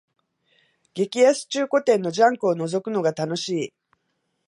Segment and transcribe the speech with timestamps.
[0.95, 3.73] 激安中古店のジャンクをのぞくのが楽しい